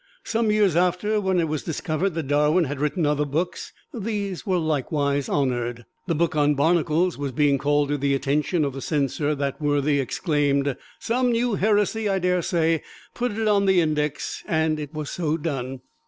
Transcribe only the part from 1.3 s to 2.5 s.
it was discovered that